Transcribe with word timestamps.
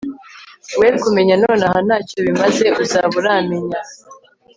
we 0.79 0.87
kumenya 1.01 1.33
nonaha 1.43 1.77
ntacyo 1.87 2.17
bimaze 2.25 2.65
uzaba 2.83 3.13
uramenya 3.21 3.79